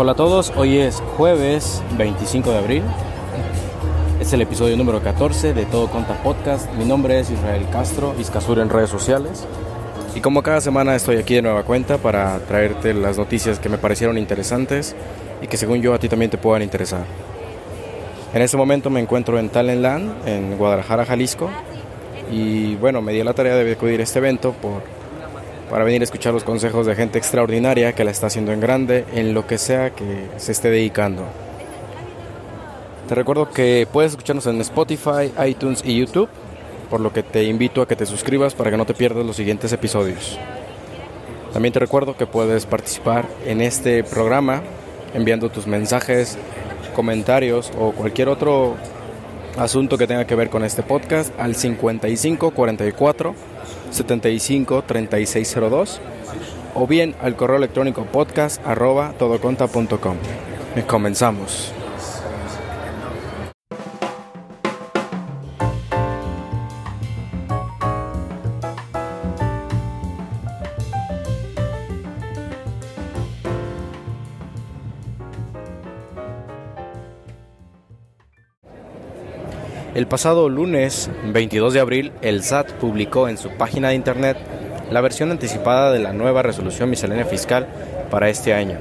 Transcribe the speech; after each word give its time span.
Hola 0.00 0.12
a 0.12 0.14
todos, 0.14 0.52
hoy 0.54 0.78
es 0.78 1.02
jueves 1.16 1.82
25 1.96 2.52
de 2.52 2.58
abril. 2.58 2.82
Es 4.20 4.32
el 4.32 4.40
episodio 4.40 4.76
número 4.76 5.02
14 5.02 5.54
de 5.54 5.64
Todo 5.64 5.90
Conta 5.90 6.22
Podcast. 6.22 6.72
Mi 6.74 6.84
nombre 6.84 7.18
es 7.18 7.30
Israel 7.30 7.66
Castro, 7.72 8.14
Iscasur 8.16 8.60
en 8.60 8.70
redes 8.70 8.90
sociales. 8.90 9.44
Y 10.14 10.20
como 10.20 10.44
cada 10.44 10.60
semana 10.60 10.94
estoy 10.94 11.16
aquí 11.16 11.34
de 11.34 11.42
nueva 11.42 11.64
cuenta 11.64 11.98
para 11.98 12.38
traerte 12.38 12.94
las 12.94 13.18
noticias 13.18 13.58
que 13.58 13.68
me 13.68 13.76
parecieron 13.76 14.18
interesantes 14.18 14.94
y 15.42 15.48
que 15.48 15.56
según 15.56 15.82
yo 15.82 15.92
a 15.92 15.98
ti 15.98 16.08
también 16.08 16.30
te 16.30 16.38
puedan 16.38 16.62
interesar. 16.62 17.04
En 18.32 18.40
este 18.40 18.56
momento 18.56 18.90
me 18.90 19.00
encuentro 19.00 19.36
en 19.36 19.48
Talentland, 19.48 20.28
en 20.28 20.56
Guadalajara, 20.56 21.06
Jalisco. 21.06 21.50
Y 22.30 22.76
bueno, 22.76 23.02
me 23.02 23.12
di 23.12 23.24
la 23.24 23.34
tarea 23.34 23.56
de 23.56 23.72
acudir 23.72 23.98
a 23.98 24.04
este 24.04 24.20
evento 24.20 24.52
por 24.52 24.80
para 25.70 25.84
venir 25.84 26.00
a 26.00 26.04
escuchar 26.04 26.32
los 26.32 26.44
consejos 26.44 26.86
de 26.86 26.94
gente 26.94 27.18
extraordinaria 27.18 27.92
que 27.92 28.04
la 28.04 28.10
está 28.10 28.28
haciendo 28.28 28.52
en 28.52 28.60
grande 28.60 29.04
en 29.14 29.34
lo 29.34 29.46
que 29.46 29.58
sea 29.58 29.90
que 29.90 30.26
se 30.36 30.52
esté 30.52 30.70
dedicando. 30.70 31.24
Te 33.08 33.14
recuerdo 33.14 33.50
que 33.50 33.86
puedes 33.90 34.12
escucharnos 34.12 34.46
en 34.46 34.60
Spotify, 34.60 35.32
iTunes 35.46 35.82
y 35.84 35.98
YouTube, 35.98 36.28
por 36.90 37.00
lo 37.00 37.12
que 37.12 37.22
te 37.22 37.44
invito 37.44 37.82
a 37.82 37.88
que 37.88 37.96
te 37.96 38.06
suscribas 38.06 38.54
para 38.54 38.70
que 38.70 38.76
no 38.76 38.84
te 38.84 38.94
pierdas 38.94 39.24
los 39.24 39.36
siguientes 39.36 39.72
episodios. 39.72 40.38
También 41.52 41.72
te 41.72 41.78
recuerdo 41.78 42.16
que 42.16 42.26
puedes 42.26 42.66
participar 42.66 43.26
en 43.46 43.60
este 43.62 44.04
programa 44.04 44.62
enviando 45.14 45.48
tus 45.48 45.66
mensajes, 45.66 46.36
comentarios 46.94 47.72
o 47.78 47.92
cualquier 47.92 48.28
otro 48.28 48.76
asunto 49.56 49.96
que 49.96 50.06
tenga 50.06 50.26
que 50.26 50.34
ver 50.34 50.50
con 50.50 50.64
este 50.64 50.82
podcast 50.82 51.32
al 51.40 51.54
5544 51.54 53.34
75 53.90 54.82
3602 54.82 56.00
o 56.74 56.86
bien 56.86 57.14
al 57.20 57.36
correo 57.36 57.56
electrónico 57.56 58.04
podcast 58.04 58.64
arroba 58.66 59.12
todoconta.com. 59.18 60.16
Comenzamos. 60.86 61.72
El 79.98 80.06
pasado 80.06 80.48
lunes 80.48 81.10
22 81.32 81.74
de 81.74 81.80
abril, 81.80 82.12
el 82.22 82.44
SAT 82.44 82.70
publicó 82.74 83.28
en 83.28 83.36
su 83.36 83.50
página 83.50 83.88
de 83.88 83.96
internet 83.96 84.36
la 84.92 85.00
versión 85.00 85.32
anticipada 85.32 85.90
de 85.90 85.98
la 85.98 86.12
nueva 86.12 86.40
resolución 86.40 86.88
miscelánea 86.88 87.24
fiscal 87.24 87.66
para 88.08 88.28
este 88.28 88.54
año 88.54 88.76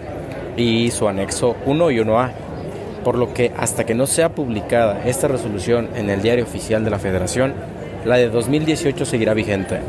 y 0.58 0.92
su 0.92 1.08
anexo 1.08 1.56
1 1.66 1.90
y 1.90 1.98
1A, 1.98 2.34
por 3.04 3.18
lo 3.18 3.34
que 3.34 3.52
hasta 3.58 3.84
que 3.84 3.95
no 3.95 4.06
sea 4.06 4.36
publicada 4.36 5.08
esta 5.08 5.28
resolución 5.28 5.90
en 5.95 6.12
el 6.12 6.22
diario 6.22 6.44
oficial 6.44 6.84
de 6.86 6.92
la 6.92 7.00
Federación, 7.00 7.56
la 8.06 8.18
de 8.18 8.30
2018 8.30 9.04
seguirá 9.04 9.34
vigente. 9.34 9.80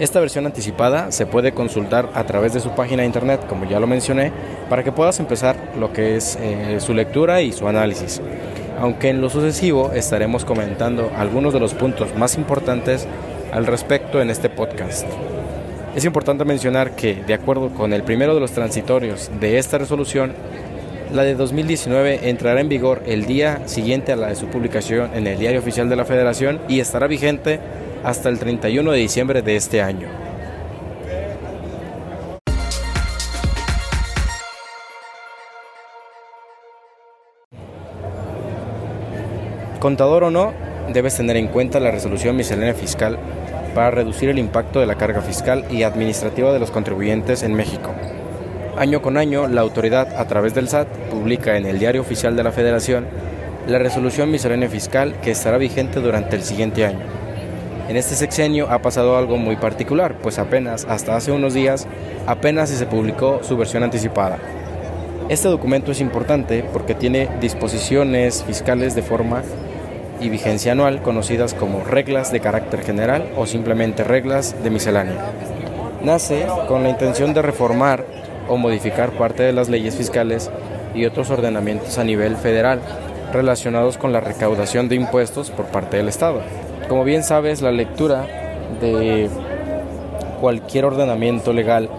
Esta 0.00 0.18
versión 0.18 0.44
anticipada 0.44 1.12
se 1.12 1.26
puede 1.26 1.52
consultar 1.52 2.08
a 2.14 2.24
través 2.24 2.52
de 2.52 2.58
su 2.58 2.70
página 2.70 3.02
de 3.02 3.06
internet, 3.06 3.46
como 3.48 3.64
ya 3.64 3.78
lo 3.78 3.86
mencioné, 3.86 4.32
para 4.68 4.82
que 4.82 4.90
puedas 4.90 5.20
empezar 5.20 5.54
lo 5.78 5.92
que 5.92 6.16
es 6.16 6.36
eh, 6.40 6.78
su 6.80 6.94
lectura 6.94 7.42
y 7.42 7.52
su 7.52 7.68
análisis 7.68 8.20
aunque 8.80 9.08
en 9.08 9.20
lo 9.20 9.30
sucesivo 9.30 9.92
estaremos 9.92 10.44
comentando 10.44 11.10
algunos 11.16 11.52
de 11.52 11.60
los 11.60 11.74
puntos 11.74 12.14
más 12.16 12.36
importantes 12.36 13.06
al 13.52 13.66
respecto 13.66 14.20
en 14.20 14.30
este 14.30 14.48
podcast. 14.48 15.06
Es 15.94 16.04
importante 16.04 16.44
mencionar 16.44 16.94
que, 16.94 17.14
de 17.14 17.34
acuerdo 17.34 17.70
con 17.70 17.92
el 17.92 18.02
primero 18.02 18.34
de 18.34 18.40
los 18.40 18.52
transitorios 18.52 19.30
de 19.40 19.58
esta 19.58 19.78
resolución, 19.78 20.32
la 21.12 21.22
de 21.22 21.34
2019 21.34 22.28
entrará 22.28 22.60
en 22.60 22.68
vigor 22.68 23.02
el 23.06 23.24
día 23.24 23.66
siguiente 23.66 24.12
a 24.12 24.16
la 24.16 24.28
de 24.28 24.36
su 24.36 24.46
publicación 24.46 25.10
en 25.14 25.26
el 25.26 25.38
Diario 25.38 25.60
Oficial 25.60 25.88
de 25.88 25.96
la 25.96 26.04
Federación 26.04 26.60
y 26.68 26.80
estará 26.80 27.06
vigente 27.06 27.60
hasta 28.04 28.28
el 28.28 28.38
31 28.38 28.92
de 28.92 28.98
diciembre 28.98 29.42
de 29.42 29.56
este 29.56 29.82
año. 29.82 30.27
Contador 39.78 40.24
o 40.24 40.30
no, 40.32 40.52
debes 40.92 41.16
tener 41.16 41.36
en 41.36 41.46
cuenta 41.46 41.78
la 41.78 41.92
resolución 41.92 42.34
miscelánea 42.34 42.74
fiscal 42.74 43.16
para 43.76 43.92
reducir 43.92 44.28
el 44.28 44.40
impacto 44.40 44.80
de 44.80 44.86
la 44.86 44.96
carga 44.96 45.20
fiscal 45.20 45.64
y 45.70 45.84
administrativa 45.84 46.52
de 46.52 46.58
los 46.58 46.72
contribuyentes 46.72 47.44
en 47.44 47.54
México. 47.54 47.92
Año 48.76 49.02
con 49.02 49.16
año, 49.16 49.46
la 49.46 49.60
autoridad, 49.60 50.16
a 50.16 50.26
través 50.26 50.52
del 50.54 50.68
SAT, 50.68 50.88
publica 51.10 51.56
en 51.56 51.66
el 51.66 51.78
Diario 51.78 52.00
Oficial 52.00 52.34
de 52.34 52.42
la 52.42 52.50
Federación 52.50 53.06
la 53.68 53.78
resolución 53.78 54.32
miscelánea 54.32 54.68
fiscal 54.68 55.14
que 55.22 55.30
estará 55.30 55.58
vigente 55.58 56.00
durante 56.00 56.34
el 56.34 56.42
siguiente 56.42 56.84
año. 56.84 57.04
En 57.88 57.96
este 57.96 58.16
sexenio 58.16 58.68
ha 58.70 58.80
pasado 58.80 59.16
algo 59.16 59.36
muy 59.36 59.54
particular, 59.54 60.16
pues 60.20 60.40
apenas 60.40 60.86
hasta 60.88 61.14
hace 61.14 61.30
unos 61.30 61.54
días 61.54 61.86
apenas 62.26 62.68
se 62.68 62.86
publicó 62.86 63.44
su 63.44 63.56
versión 63.56 63.84
anticipada. 63.84 64.38
Este 65.28 65.48
documento 65.48 65.92
es 65.92 66.00
importante 66.00 66.64
porque 66.72 66.94
tiene 66.94 67.28
disposiciones 67.40 68.42
fiscales 68.44 68.94
de 68.94 69.02
forma 69.02 69.42
y 70.20 70.28
vigencia 70.28 70.72
anual 70.72 71.02
conocidas 71.02 71.54
como 71.54 71.84
reglas 71.84 72.32
de 72.32 72.40
carácter 72.40 72.82
general 72.82 73.30
o 73.36 73.46
simplemente 73.46 74.04
reglas 74.04 74.54
de 74.62 74.70
miscelánea. 74.70 75.32
Nace 76.02 76.46
con 76.66 76.82
la 76.82 76.90
intención 76.90 77.34
de 77.34 77.42
reformar 77.42 78.04
o 78.48 78.56
modificar 78.56 79.10
parte 79.10 79.42
de 79.42 79.52
las 79.52 79.68
leyes 79.68 79.94
fiscales 79.94 80.50
y 80.94 81.04
otros 81.04 81.30
ordenamientos 81.30 81.98
a 81.98 82.04
nivel 82.04 82.36
federal 82.36 82.80
relacionados 83.32 83.98
con 83.98 84.12
la 84.12 84.20
recaudación 84.20 84.88
de 84.88 84.96
impuestos 84.96 85.50
por 85.50 85.66
parte 85.66 85.98
del 85.98 86.08
Estado. 86.08 86.40
Como 86.88 87.04
bien 87.04 87.22
sabes, 87.22 87.60
la 87.60 87.72
lectura 87.72 88.26
de 88.80 89.28
cualquier 90.40 90.84
ordenamiento 90.84 91.52
legal 91.52 91.90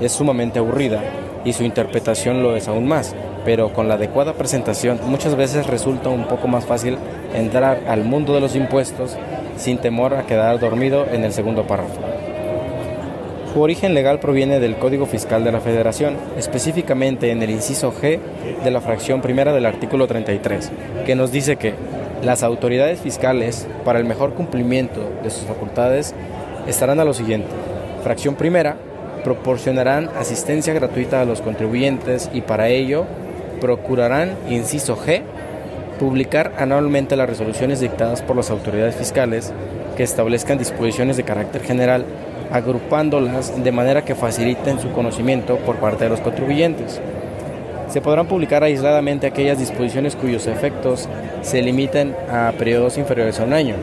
es 0.00 0.12
sumamente 0.12 0.58
aburrida 0.58 1.02
y 1.44 1.52
su 1.52 1.64
interpretación 1.64 2.42
lo 2.42 2.56
es 2.56 2.68
aún 2.68 2.86
más, 2.86 3.14
pero 3.48 3.72
con 3.72 3.88
la 3.88 3.94
adecuada 3.94 4.34
presentación 4.34 5.00
muchas 5.06 5.34
veces 5.34 5.66
resulta 5.66 6.10
un 6.10 6.28
poco 6.28 6.48
más 6.48 6.66
fácil 6.66 6.98
entrar 7.34 7.80
al 7.88 8.04
mundo 8.04 8.34
de 8.34 8.42
los 8.42 8.54
impuestos 8.54 9.16
sin 9.56 9.78
temor 9.78 10.12
a 10.12 10.26
quedar 10.26 10.60
dormido 10.60 11.06
en 11.10 11.24
el 11.24 11.32
segundo 11.32 11.66
párrafo. 11.66 11.98
Su 13.50 13.62
origen 13.62 13.94
legal 13.94 14.20
proviene 14.20 14.60
del 14.60 14.76
Código 14.76 15.06
Fiscal 15.06 15.44
de 15.44 15.52
la 15.52 15.60
Federación, 15.60 16.18
específicamente 16.36 17.30
en 17.30 17.42
el 17.42 17.48
inciso 17.48 17.90
G 17.90 18.18
de 18.62 18.70
la 18.70 18.82
fracción 18.82 19.22
primera 19.22 19.54
del 19.54 19.64
artículo 19.64 20.06
33, 20.06 20.70
que 21.06 21.14
nos 21.14 21.32
dice 21.32 21.56
que 21.56 21.72
las 22.22 22.42
autoridades 22.42 23.00
fiscales, 23.00 23.66
para 23.82 23.98
el 23.98 24.04
mejor 24.04 24.34
cumplimiento 24.34 25.00
de 25.22 25.30
sus 25.30 25.44
facultades, 25.44 26.14
estarán 26.66 27.00
a 27.00 27.06
lo 27.06 27.14
siguiente. 27.14 27.48
Fracción 28.02 28.34
primera, 28.34 28.76
proporcionarán 29.24 30.10
asistencia 30.18 30.74
gratuita 30.74 31.22
a 31.22 31.24
los 31.24 31.40
contribuyentes 31.40 32.28
y 32.34 32.42
para 32.42 32.68
ello 32.68 33.06
procurarán, 33.60 34.36
inciso 34.48 34.96
G, 34.96 35.22
publicar 35.98 36.52
anualmente 36.58 37.16
las 37.16 37.28
resoluciones 37.28 37.80
dictadas 37.80 38.22
por 38.22 38.36
las 38.36 38.50
autoridades 38.50 38.96
fiscales 38.96 39.52
que 39.96 40.04
establezcan 40.04 40.58
disposiciones 40.58 41.16
de 41.16 41.24
carácter 41.24 41.62
general, 41.62 42.04
agrupándolas 42.52 43.62
de 43.62 43.72
manera 43.72 44.04
que 44.04 44.14
faciliten 44.14 44.78
su 44.78 44.92
conocimiento 44.92 45.56
por 45.58 45.76
parte 45.76 46.04
de 46.04 46.10
los 46.10 46.20
contribuyentes. 46.20 47.00
Se 47.88 48.00
podrán 48.00 48.26
publicar 48.26 48.62
aisladamente 48.62 49.26
aquellas 49.26 49.58
disposiciones 49.58 50.14
cuyos 50.14 50.46
efectos 50.46 51.08
se 51.42 51.62
limiten 51.62 52.14
a 52.30 52.52
periodos 52.56 52.98
inferiores 52.98 53.40
a 53.40 53.44
un 53.44 53.54
año. 53.54 53.74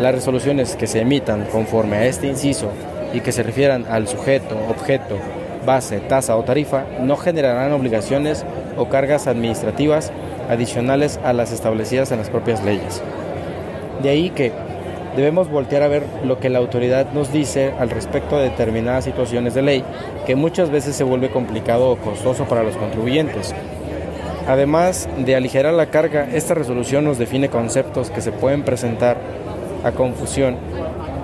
Las 0.00 0.14
resoluciones 0.14 0.76
que 0.76 0.86
se 0.86 1.00
emitan 1.00 1.44
conforme 1.44 1.96
a 1.96 2.06
este 2.06 2.28
inciso 2.28 2.70
y 3.12 3.20
que 3.20 3.32
se 3.32 3.42
refieran 3.42 3.84
al 3.90 4.08
sujeto, 4.08 4.56
objeto, 4.70 5.18
base, 5.66 5.98
tasa 6.00 6.36
o 6.36 6.44
tarifa 6.44 6.84
no 7.00 7.16
generarán 7.16 7.72
obligaciones 7.72 8.44
o 8.76 8.88
cargas 8.88 9.26
administrativas 9.26 10.12
adicionales 10.48 11.18
a 11.24 11.32
las 11.32 11.52
establecidas 11.52 12.12
en 12.12 12.18
las 12.18 12.30
propias 12.30 12.64
leyes. 12.64 13.02
De 14.02 14.10
ahí 14.10 14.30
que 14.30 14.52
debemos 15.16 15.50
voltear 15.50 15.82
a 15.82 15.88
ver 15.88 16.04
lo 16.24 16.38
que 16.38 16.50
la 16.50 16.58
autoridad 16.58 17.12
nos 17.12 17.32
dice 17.32 17.72
al 17.78 17.90
respecto 17.90 18.38
de 18.38 18.44
determinadas 18.44 19.04
situaciones 19.04 19.54
de 19.54 19.62
ley, 19.62 19.84
que 20.26 20.36
muchas 20.36 20.70
veces 20.70 20.96
se 20.96 21.04
vuelve 21.04 21.30
complicado 21.30 21.90
o 21.90 21.96
costoso 21.96 22.44
para 22.44 22.62
los 22.62 22.76
contribuyentes. 22.76 23.54
Además 24.48 25.08
de 25.18 25.36
aligerar 25.36 25.74
la 25.74 25.86
carga, 25.86 26.28
esta 26.32 26.54
resolución 26.54 27.04
nos 27.04 27.18
define 27.18 27.48
conceptos 27.48 28.10
que 28.10 28.20
se 28.20 28.32
pueden 28.32 28.64
presentar 28.64 29.18
a 29.84 29.92
confusión 29.92 30.56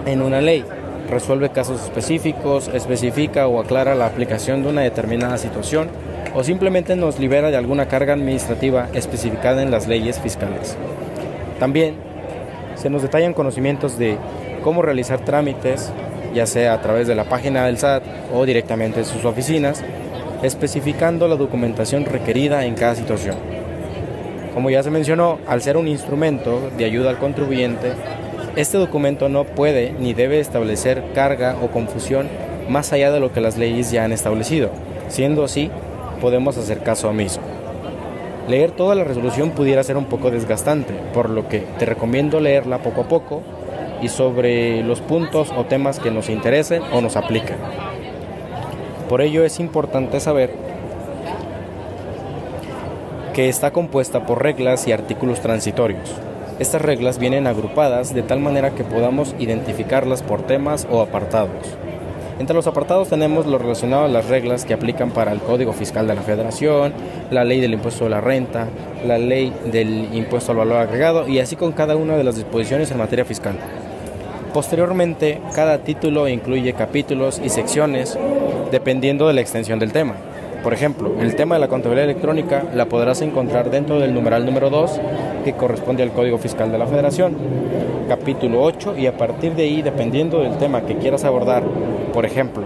en 0.06 0.22
una 0.22 0.40
ley 0.40 0.64
resuelve 1.08 1.50
casos 1.50 1.82
específicos, 1.82 2.68
especifica 2.68 3.48
o 3.48 3.60
aclara 3.60 3.94
la 3.94 4.06
aplicación 4.06 4.62
de 4.62 4.68
una 4.68 4.82
determinada 4.82 5.38
situación 5.38 5.88
o 6.34 6.44
simplemente 6.44 6.96
nos 6.96 7.18
libera 7.18 7.50
de 7.50 7.56
alguna 7.56 7.86
carga 7.86 8.14
administrativa 8.14 8.88
especificada 8.92 9.62
en 9.62 9.70
las 9.70 9.86
leyes 9.86 10.20
fiscales. 10.20 10.76
También 11.58 11.94
se 12.76 12.90
nos 12.90 13.02
detallan 13.02 13.34
conocimientos 13.34 13.98
de 13.98 14.16
cómo 14.62 14.82
realizar 14.82 15.20
trámites, 15.20 15.92
ya 16.34 16.46
sea 16.46 16.74
a 16.74 16.80
través 16.80 17.08
de 17.08 17.14
la 17.14 17.24
página 17.24 17.66
del 17.66 17.78
SAT 17.78 18.02
o 18.32 18.44
directamente 18.44 19.00
en 19.00 19.06
sus 19.06 19.24
oficinas, 19.24 19.82
especificando 20.42 21.26
la 21.26 21.36
documentación 21.36 22.04
requerida 22.04 22.64
en 22.64 22.74
cada 22.74 22.94
situación. 22.94 23.36
Como 24.54 24.70
ya 24.70 24.82
se 24.82 24.90
mencionó, 24.90 25.38
al 25.46 25.62
ser 25.62 25.76
un 25.76 25.88
instrumento 25.88 26.70
de 26.76 26.84
ayuda 26.84 27.10
al 27.10 27.18
contribuyente, 27.18 27.92
este 28.56 28.78
documento 28.78 29.28
no 29.28 29.44
puede 29.44 29.92
ni 29.92 30.14
debe 30.14 30.40
establecer 30.40 31.02
carga 31.14 31.56
o 31.62 31.68
confusión 31.68 32.28
más 32.68 32.92
allá 32.92 33.10
de 33.10 33.20
lo 33.20 33.32
que 33.32 33.40
las 33.40 33.56
leyes 33.56 33.90
ya 33.90 34.04
han 34.04 34.12
establecido. 34.12 34.70
Siendo 35.08 35.44
así, 35.44 35.70
podemos 36.18 36.56
hacer 36.56 36.82
caso 36.82 37.08
omiso. 37.08 37.40
Leer 38.48 38.70
toda 38.70 38.94
la 38.94 39.04
resolución 39.04 39.50
pudiera 39.50 39.82
ser 39.82 39.96
un 39.96 40.06
poco 40.06 40.30
desgastante, 40.30 40.94
por 41.12 41.28
lo 41.28 41.48
que 41.48 41.60
te 41.78 41.84
recomiendo 41.84 42.40
leerla 42.40 42.78
poco 42.78 43.02
a 43.02 43.08
poco 43.08 43.42
y 44.00 44.08
sobre 44.08 44.82
los 44.82 45.00
puntos 45.00 45.52
o 45.56 45.64
temas 45.64 45.98
que 45.98 46.10
nos 46.10 46.28
interesen 46.28 46.82
o 46.92 47.00
nos 47.00 47.16
apliquen. 47.16 47.56
Por 49.08 49.20
ello 49.20 49.44
es 49.44 49.60
importante 49.60 50.20
saber 50.20 50.50
que 53.34 53.48
está 53.48 53.70
compuesta 53.70 54.26
por 54.26 54.42
reglas 54.42 54.88
y 54.88 54.92
artículos 54.92 55.40
transitorios. 55.40 56.10
Estas 56.58 56.82
reglas 56.82 57.18
vienen 57.18 57.46
agrupadas 57.46 58.12
de 58.12 58.22
tal 58.22 58.40
manera 58.40 58.70
que 58.70 58.82
podamos 58.82 59.34
identificarlas 59.38 60.22
por 60.22 60.42
temas 60.42 60.88
o 60.90 61.00
apartados. 61.00 61.78
Entre 62.38 62.54
los 62.54 62.68
apartados 62.68 63.08
tenemos 63.08 63.46
lo 63.46 63.58
relacionado 63.58 64.04
a 64.04 64.08
las 64.08 64.28
reglas 64.28 64.64
que 64.64 64.72
aplican 64.72 65.10
para 65.10 65.32
el 65.32 65.40
Código 65.40 65.72
Fiscal 65.72 66.06
de 66.06 66.14
la 66.14 66.22
Federación, 66.22 66.92
la 67.32 67.42
ley 67.42 67.60
del 67.60 67.74
impuesto 67.74 68.04
de 68.04 68.10
la 68.10 68.20
renta, 68.20 68.68
la 69.04 69.18
ley 69.18 69.52
del 69.72 70.14
impuesto 70.14 70.52
al 70.52 70.58
valor 70.58 70.76
agregado 70.76 71.26
y 71.26 71.40
así 71.40 71.56
con 71.56 71.72
cada 71.72 71.96
una 71.96 72.16
de 72.16 72.22
las 72.22 72.36
disposiciones 72.36 72.92
en 72.92 72.98
materia 72.98 73.24
fiscal. 73.24 73.56
Posteriormente, 74.54 75.40
cada 75.52 75.78
título 75.78 76.28
incluye 76.28 76.72
capítulos 76.74 77.40
y 77.44 77.48
secciones 77.48 78.16
dependiendo 78.70 79.26
de 79.26 79.34
la 79.34 79.40
extensión 79.40 79.80
del 79.80 79.92
tema. 79.92 80.14
Por 80.62 80.72
ejemplo, 80.72 81.12
el 81.20 81.34
tema 81.34 81.56
de 81.56 81.60
la 81.60 81.68
contabilidad 81.68 82.08
electrónica 82.08 82.64
la 82.72 82.86
podrás 82.86 83.20
encontrar 83.20 83.70
dentro 83.70 83.98
del 83.98 84.14
numeral 84.14 84.46
número 84.46 84.70
2 84.70 85.00
que 85.44 85.54
corresponde 85.54 86.04
al 86.04 86.12
Código 86.12 86.38
Fiscal 86.38 86.70
de 86.70 86.78
la 86.78 86.86
Federación, 86.86 87.36
capítulo 88.08 88.62
8 88.62 88.96
y 88.96 89.06
a 89.06 89.16
partir 89.16 89.54
de 89.54 89.64
ahí, 89.64 89.82
dependiendo 89.82 90.40
del 90.40 90.56
tema 90.58 90.82
que 90.82 90.96
quieras 90.96 91.24
abordar, 91.24 91.64
por 92.12 92.26
ejemplo, 92.26 92.64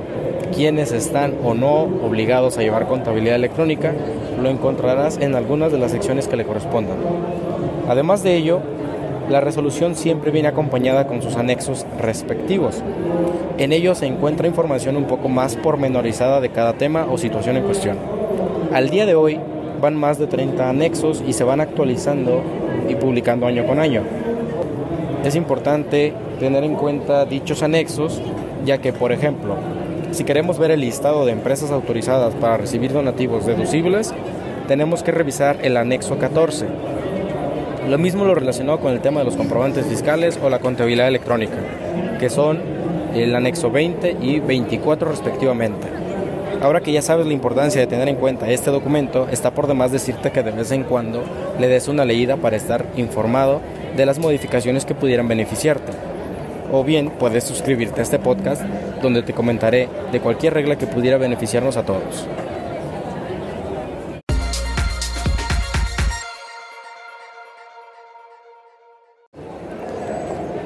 quiénes 0.54 0.92
están 0.92 1.34
o 1.44 1.54
no 1.54 1.82
obligados 1.82 2.58
a 2.58 2.62
llevar 2.62 2.86
contabilidad 2.86 3.36
electrónica, 3.36 3.92
lo 4.40 4.48
encontrarás 4.48 5.18
en 5.18 5.34
algunas 5.34 5.72
de 5.72 5.78
las 5.78 5.90
secciones 5.92 6.28
que 6.28 6.36
le 6.36 6.44
correspondan. 6.44 6.96
Además 7.88 8.22
de 8.22 8.36
ello, 8.36 8.60
la 9.28 9.40
resolución 9.40 9.94
siempre 9.94 10.30
viene 10.30 10.48
acompañada 10.48 11.06
con 11.06 11.22
sus 11.22 11.36
anexos 11.36 11.86
respectivos. 11.98 12.82
En 13.58 13.72
ellos 13.72 13.98
se 13.98 14.06
encuentra 14.06 14.48
información 14.48 14.96
un 14.96 15.04
poco 15.04 15.28
más 15.28 15.56
pormenorizada 15.56 16.40
de 16.40 16.50
cada 16.50 16.74
tema 16.74 17.06
o 17.10 17.18
situación 17.18 17.56
en 17.56 17.64
cuestión. 17.64 17.96
Al 18.72 18.90
día 18.90 19.06
de 19.06 19.14
hoy 19.14 19.38
van 19.80 19.96
más 19.96 20.18
de 20.18 20.26
30 20.26 20.68
anexos 20.68 21.22
y 21.26 21.32
se 21.32 21.44
van 21.44 21.60
actualizando 21.60 22.42
y 22.88 22.94
publicando 22.94 23.46
año 23.46 23.66
con 23.66 23.78
año. 23.78 24.02
Es 25.24 25.36
importante 25.36 26.12
tener 26.40 26.64
en 26.64 26.74
cuenta 26.74 27.24
dichos 27.24 27.62
anexos, 27.62 28.20
ya 28.64 28.78
que, 28.78 28.92
por 28.92 29.12
ejemplo, 29.12 29.56
si 30.12 30.24
queremos 30.24 30.58
ver 30.58 30.70
el 30.70 30.80
listado 30.80 31.24
de 31.24 31.32
empresas 31.32 31.70
autorizadas 31.70 32.34
para 32.34 32.56
recibir 32.56 32.92
donativos 32.92 33.46
deducibles, 33.46 34.12
tenemos 34.68 35.02
que 35.02 35.12
revisar 35.12 35.58
el 35.62 35.76
anexo 35.76 36.18
14 36.18 36.66
lo 37.88 37.98
mismo 37.98 38.24
lo 38.24 38.34
relacionado 38.34 38.78
con 38.78 38.92
el 38.92 39.00
tema 39.00 39.20
de 39.20 39.26
los 39.26 39.36
comprobantes 39.36 39.86
fiscales 39.86 40.38
o 40.40 40.48
la 40.48 40.60
contabilidad 40.60 41.08
electrónica, 41.08 41.56
que 42.20 42.30
son 42.30 42.60
el 43.14 43.34
anexo 43.34 43.72
20 43.72 44.18
y 44.20 44.38
24 44.38 45.10
respectivamente. 45.10 45.88
Ahora 46.62 46.80
que 46.80 46.92
ya 46.92 47.02
sabes 47.02 47.26
la 47.26 47.32
importancia 47.32 47.80
de 47.80 47.88
tener 47.88 48.08
en 48.08 48.16
cuenta 48.16 48.48
este 48.48 48.70
documento, 48.70 49.26
está 49.32 49.50
por 49.50 49.66
demás 49.66 49.90
decirte 49.90 50.30
que 50.30 50.44
de 50.44 50.52
vez 50.52 50.70
en 50.70 50.84
cuando 50.84 51.24
le 51.58 51.66
des 51.66 51.88
una 51.88 52.04
leída 52.04 52.36
para 52.36 52.56
estar 52.56 52.86
informado 52.96 53.60
de 53.96 54.06
las 54.06 54.20
modificaciones 54.20 54.84
que 54.84 54.94
pudieran 54.94 55.26
beneficiarte. 55.26 55.92
O 56.72 56.82
bien 56.82 57.10
puedes 57.10 57.44
suscribirte 57.44 58.00
a 58.00 58.02
este 58.02 58.18
podcast 58.18 58.62
donde 59.02 59.22
te 59.22 59.34
comentaré 59.34 59.90
de 60.10 60.20
cualquier 60.20 60.54
regla 60.54 60.78
que 60.78 60.86
pudiera 60.86 61.18
beneficiarnos 61.18 61.76
a 61.76 61.84
todos. 61.84 62.26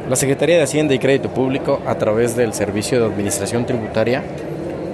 La 0.08 0.14
Secretaría 0.14 0.58
de 0.58 0.62
Hacienda 0.62 0.94
y 0.94 1.00
Crédito 1.00 1.30
Público, 1.30 1.82
a 1.84 1.96
través 1.96 2.36
del 2.36 2.54
Servicio 2.54 3.00
de 3.00 3.06
Administración 3.06 3.66
Tributaria, 3.66 4.22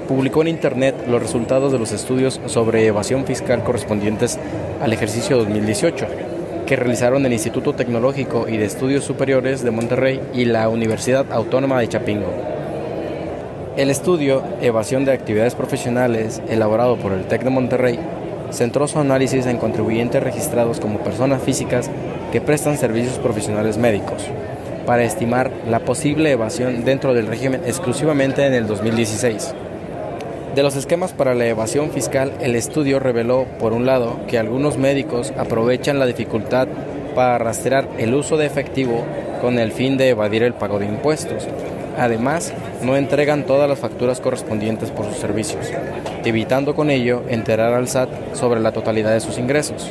publicó 0.08 0.40
en 0.40 0.48
Internet 0.48 0.94
los 1.06 1.20
resultados 1.20 1.70
de 1.70 1.78
los 1.78 1.92
estudios 1.92 2.40
sobre 2.46 2.86
evasión 2.86 3.26
fiscal 3.26 3.62
correspondientes 3.62 4.38
al 4.80 4.94
ejercicio 4.94 5.36
2018, 5.36 6.06
que 6.72 6.76
realizaron 6.76 7.26
el 7.26 7.34
Instituto 7.34 7.74
Tecnológico 7.74 8.48
y 8.48 8.56
de 8.56 8.64
Estudios 8.64 9.04
Superiores 9.04 9.62
de 9.62 9.70
Monterrey 9.70 10.22
y 10.32 10.46
la 10.46 10.70
Universidad 10.70 11.30
Autónoma 11.30 11.78
de 11.78 11.88
Chapingo. 11.88 12.32
El 13.76 13.90
estudio 13.90 14.42
Evasión 14.62 15.04
de 15.04 15.12
Actividades 15.12 15.54
Profesionales, 15.54 16.40
elaborado 16.48 16.96
por 16.96 17.12
el 17.12 17.26
TEC 17.26 17.42
de 17.42 17.50
Monterrey, 17.50 17.98
centró 18.52 18.88
su 18.88 18.98
análisis 18.98 19.44
en 19.44 19.58
contribuyentes 19.58 20.22
registrados 20.22 20.80
como 20.80 21.00
personas 21.00 21.42
físicas 21.42 21.90
que 22.32 22.40
prestan 22.40 22.78
servicios 22.78 23.19
profesionales 23.19 23.76
médicos 23.76 24.22
para 24.86 25.04
estimar 25.04 25.50
la 25.69 25.80
posible 25.80 26.30
evasión 26.30 26.86
dentro 26.86 27.12
del 27.12 27.26
régimen 27.26 27.60
exclusivamente 27.66 28.46
en 28.46 28.54
el 28.54 28.66
2016. 28.66 29.54
De 30.54 30.62
los 30.62 30.76
esquemas 30.76 31.14
para 31.14 31.34
la 31.34 31.46
evasión 31.46 31.90
fiscal, 31.93 32.31
el 32.43 32.54
estudio 32.56 32.99
reveló, 32.99 33.46
por 33.58 33.72
un 33.72 33.87
lado, 33.87 34.20
que 34.28 34.38
algunos 34.38 34.76
médicos 34.76 35.32
aprovechan 35.38 35.99
la 35.99 36.04
dificultad 36.04 36.69
para 37.14 37.38
rastrear 37.38 37.88
el 37.96 38.14
uso 38.14 38.37
de 38.37 38.44
efectivo 38.44 39.02
con 39.40 39.58
el 39.58 39.72
fin 39.72 39.96
de 39.96 40.10
evadir 40.10 40.43
el 40.43 40.52
pago 40.52 40.78
de 40.78 40.84
impuestos. 40.84 41.49
Además, 41.96 42.52
no 42.82 42.99
entregan 42.99 43.46
todas 43.46 43.66
las 43.66 43.78
facturas 43.78 44.20
correspondientes 44.20 44.90
por 44.90 45.06
sus 45.06 45.16
servicios, 45.16 45.70
evitando 46.22 46.75
con 46.75 46.90
ello 46.90 47.22
enterar 47.28 47.72
al 47.72 47.88
SAT 47.88 48.10
sobre 48.34 48.60
la 48.60 48.72
totalidad 48.72 49.14
de 49.14 49.20
sus 49.20 49.38
ingresos. 49.38 49.90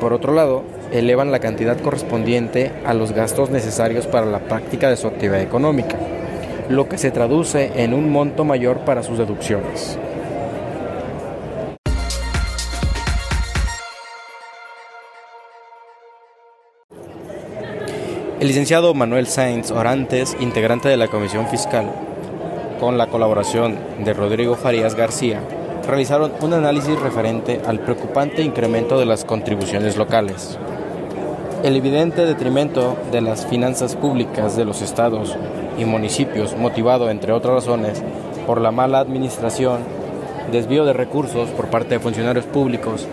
Por 0.00 0.12
otro 0.12 0.34
lado, 0.34 0.64
elevan 0.90 1.30
la 1.30 1.38
cantidad 1.38 1.78
correspondiente 1.78 2.72
a 2.84 2.94
los 2.94 3.12
gastos 3.12 3.50
necesarios 3.50 4.08
para 4.08 4.26
la 4.26 4.40
práctica 4.40 4.90
de 4.90 4.96
su 4.96 5.06
actividad 5.06 5.40
económica, 5.40 5.96
lo 6.68 6.88
que 6.88 6.98
se 6.98 7.10
traduce 7.10 7.82
en 7.82 7.94
un 7.94 8.10
monto 8.10 8.44
mayor 8.44 8.80
para 8.80 9.02
sus 9.02 9.18
deducciones. 9.18 9.98
El 18.40 18.46
licenciado 18.46 18.94
Manuel 18.94 19.26
Sainz 19.26 19.72
Orantes, 19.72 20.36
integrante 20.38 20.88
de 20.88 20.96
la 20.96 21.08
Comisión 21.08 21.48
Fiscal, 21.48 21.90
con 22.78 22.96
la 22.96 23.08
colaboración 23.08 23.76
de 24.04 24.12
Rodrigo 24.12 24.54
Farías 24.54 24.94
García, 24.94 25.40
realizaron 25.86 26.32
un 26.40 26.52
análisis 26.52 27.00
referente 27.00 27.60
al 27.66 27.80
preocupante 27.80 28.42
incremento 28.42 29.00
de 29.00 29.06
las 29.06 29.24
contribuciones 29.24 29.96
locales. 29.96 30.56
El 31.64 31.74
evidente 31.74 32.26
detrimento 32.26 32.96
de 33.10 33.22
las 33.22 33.46
finanzas 33.46 33.96
públicas 33.96 34.56
de 34.56 34.64
los 34.64 34.82
estados 34.82 35.36
y 35.78 35.84
municipios, 35.84 36.56
motivado, 36.56 37.08
entre 37.08 37.32
otras 37.32 37.54
razones, 37.54 38.02
por 38.46 38.60
la 38.60 38.70
mala 38.70 38.98
administración, 38.98 39.78
desvío 40.52 40.84
de 40.84 40.92
recursos 40.92 41.48
por 41.50 41.68
parte 41.68 41.94
de 41.94 42.00
funcionarios 42.00 42.46
públicos, 42.46 43.06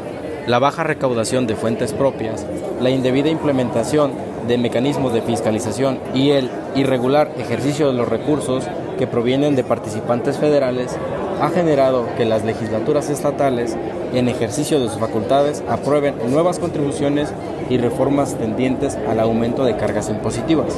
la 0.47 0.59
baja 0.59 0.83
recaudación 0.83 1.47
de 1.47 1.55
fuentes 1.55 1.93
propias, 1.93 2.45
la 2.81 2.89
indebida 2.89 3.29
implementación 3.29 4.11
de 4.47 4.57
mecanismos 4.57 5.13
de 5.13 5.21
fiscalización 5.21 5.99
y 6.13 6.31
el 6.31 6.49
irregular 6.75 7.31
ejercicio 7.37 7.87
de 7.87 7.93
los 7.93 8.07
recursos 8.07 8.65
que 8.97 9.07
provienen 9.07 9.55
de 9.55 9.63
participantes 9.63 10.37
federales 10.37 10.97
ha 11.41 11.49
generado 11.49 12.07
que 12.17 12.25
las 12.25 12.45
legislaturas 12.45 13.09
estatales, 13.09 13.75
en 14.13 14.29
ejercicio 14.29 14.79
de 14.79 14.87
sus 14.87 14.99
facultades, 14.99 15.63
aprueben 15.67 16.15
nuevas 16.31 16.59
contribuciones 16.59 17.33
y 17.69 17.77
reformas 17.77 18.35
tendientes 18.35 18.97
al 19.09 19.19
aumento 19.19 19.65
de 19.65 19.75
cargas 19.75 20.09
impositivas. 20.09 20.77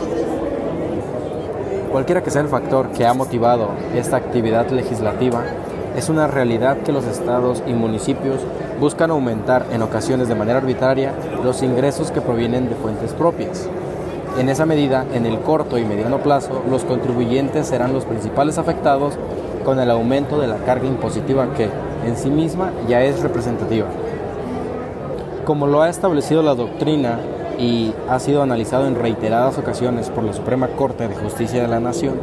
Cualquiera 1.91 2.21
que 2.21 2.31
sea 2.31 2.41
el 2.41 2.49
factor 2.49 2.89
que 2.89 3.05
ha 3.05 3.13
motivado 3.13 3.69
esta 3.95 4.17
actividad 4.17 4.69
legislativa, 4.69 5.43
es 5.95 6.09
una 6.09 6.27
realidad 6.27 6.77
que 6.77 6.91
los 6.91 7.05
estados 7.05 7.63
y 7.65 7.73
municipios 7.73 8.41
buscan 8.79 9.09
aumentar 9.09 9.65
en 9.71 9.81
ocasiones 9.81 10.27
de 10.27 10.35
manera 10.35 10.59
arbitraria 10.59 11.13
los 11.43 11.63
ingresos 11.63 12.11
que 12.11 12.21
provienen 12.21 12.69
de 12.69 12.75
fuentes 12.75 13.13
propias. 13.13 13.67
En 14.37 14.49
esa 14.49 14.65
medida, 14.65 15.05
en 15.13 15.25
el 15.25 15.39
corto 15.39 15.79
y 15.79 15.85
mediano 15.85 16.19
plazo, 16.19 16.61
los 16.69 16.83
contribuyentes 16.83 17.67
serán 17.67 17.93
los 17.93 18.05
principales 18.05 18.57
afectados 18.59 19.17
con 19.65 19.79
el 19.79 19.89
aumento 19.89 20.39
de 20.39 20.47
la 20.47 20.57
carga 20.57 20.85
impositiva 20.85 21.53
que, 21.55 21.69
en 22.05 22.15
sí 22.15 22.29
misma, 22.29 22.71
ya 22.87 23.01
es 23.01 23.21
representativa. 23.21 23.87
Como 25.45 25.65
lo 25.65 25.81
ha 25.81 25.89
establecido 25.89 26.43
la 26.43 26.53
doctrina 26.53 27.17
y 27.57 27.93
ha 28.09 28.19
sido 28.19 28.43
analizado 28.43 28.87
en 28.87 28.95
reiteradas 28.95 29.57
ocasiones 29.57 30.09
por 30.09 30.23
la 30.23 30.33
Suprema 30.33 30.67
Corte 30.67 31.07
de 31.07 31.15
Justicia 31.15 31.61
de 31.61 31.67
la 31.67 31.79
Nación, 31.79 32.15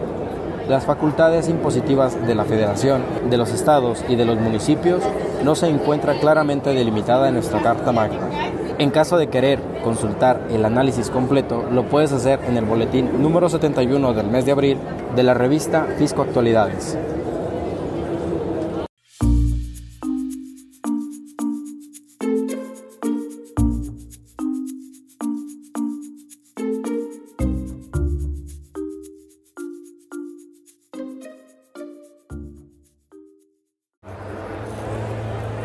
Las 0.69 0.87
facultades 0.87 1.51
impositivas 1.51 2.27
de 2.27 2.35
la 2.35 2.45
Federación, 2.47 3.03
de 3.29 3.37
los 3.37 3.53
estados 3.53 4.03
y 4.09 4.17
de 4.17 4.25
los 4.25 4.39
municipios 4.39 5.03
no 5.45 5.55
se 5.55 5.69
encuentra 5.69 6.15
claramente 6.15 6.71
delimitada 6.73 7.29
en 7.29 7.35
nuestra 7.35 7.61
Carta 7.61 7.93
Magna. 7.93 8.31
En 8.79 8.91
caso 8.91 9.19
de 9.19 9.27
querer 9.27 9.61
consultar 9.85 10.41
el 10.51 10.65
análisis 10.65 11.11
completo, 11.11 11.65
lo 11.71 11.85
puedes 11.85 12.13
hacer 12.13 12.41
en 12.49 12.57
el 12.57 12.65
boletín 12.65 13.23
número 13.23 13.51
71 13.51 14.15
del 14.15 14.29
mes 14.29 14.47
de 14.47 14.53
abril 14.53 14.79
de 15.15 15.23
la 15.23 15.35
revista 15.35 15.87
Fisco 15.99 16.23
Actualidades. 16.23 16.97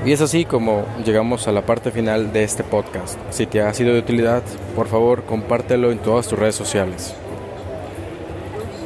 Y 0.09 0.11
es 0.11 0.21
así 0.21 0.43
como 0.43 0.85
llegamos 1.05 1.47
a 1.47 1.51
la 1.51 1.61
parte 1.61 1.91
final 1.91 2.33
de 2.33 2.43
este 2.43 2.63
podcast. 2.63 3.19
Si 3.29 3.45
te 3.45 3.61
ha 3.61 3.71
sido 3.75 3.93
de 3.93 3.99
utilidad, 3.99 4.41
por 4.75 4.87
favor 4.87 5.21
compártelo 5.21 5.91
en 5.91 5.99
todas 5.99 6.27
tus 6.27 6.39
redes 6.39 6.55
sociales. 6.55 7.13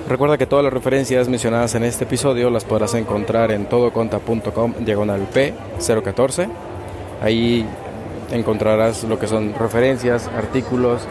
Recuerda 0.10 0.38
que 0.38 0.46
todas 0.46 0.66
las 0.66 0.74
referencias 0.74 1.30
mencionadas 1.30 1.76
en 1.76 1.86
este 1.86 2.04
episodio 2.04 2.50
las 2.50 2.66
podrás 2.66 2.94
encontrar 2.96 3.54
en 3.54 3.68
todoconta.com 3.68 4.74
diagonal 4.82 5.26
P014. 5.34 6.50
Ahí 7.22 7.66
encontrarás 8.30 9.06
lo 9.06 9.18
que 9.18 9.28
son 9.28 9.54
referencias, 9.58 10.28
artículos, 10.28 11.04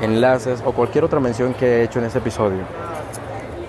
enlaces 0.00 0.62
o 0.64 0.74
cualquier 0.74 1.02
otra 1.02 1.18
mención 1.18 1.54
que 1.54 1.66
he 1.66 1.82
hecho 1.82 1.98
en 1.98 2.04
este 2.04 2.20
episodio. 2.20 2.85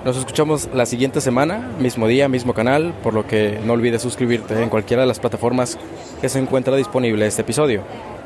Nos 0.07 0.15
escuchamos 0.15 0.69
la 0.73 0.85
siguiente 0.85 1.19
semana, 1.19 1.69
mismo 1.79 2.07
día, 2.07 2.29
mismo 2.29 2.53
canal, 2.53 2.93
por 3.03 3.13
lo 3.13 3.27
que 3.27 3.59
no 3.65 3.73
olvides 3.73 4.01
suscribirte 4.01 4.63
en 4.63 4.69
cualquiera 4.69 5.03
de 5.03 5.07
las 5.07 5.19
plataformas 5.19 5.77
que 6.21 6.29
se 6.29 6.39
encuentra 6.39 6.77
disponible 6.77 7.27
este 7.27 7.41
episodio. 7.41 7.81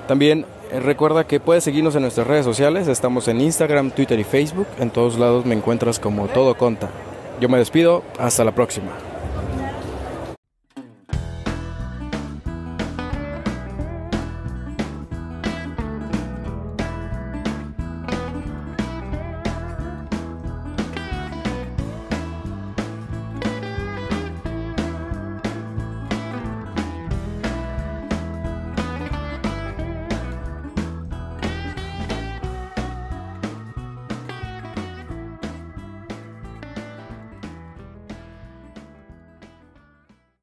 También 0.07 0.45
eh, 0.71 0.79
recuerda 0.79 1.25
que 1.25 1.39
puedes 1.39 1.63
seguirnos 1.63 1.95
en 1.95 2.03
nuestras 2.03 2.27
redes 2.27 2.45
sociales, 2.45 2.88
estamos 2.88 3.27
en 3.29 3.41
Instagram, 3.41 3.89
Twitter 3.89 4.19
y 4.19 4.23
Facebook, 4.23 4.67
en 4.77 4.91
todos 4.91 5.17
lados 5.17 5.47
me 5.47 5.55
encuentras 5.55 5.97
como 5.97 6.27
Todo 6.27 6.55
Conta. 6.55 6.91
Yo 7.39 7.50
me 7.50 7.57
despido, 7.57 8.03
hasta 8.19 8.43
la 8.43 8.51
próxima. 8.51 8.91